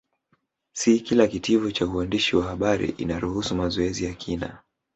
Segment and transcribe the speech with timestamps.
[0.73, 4.61] Si kila Kitivo cha uandishi wa habari inaruhusu mazoezi ya kina